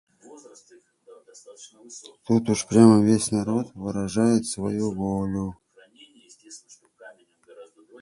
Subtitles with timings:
[2.27, 5.55] Тут уж прямо весь народ выражает свою волю.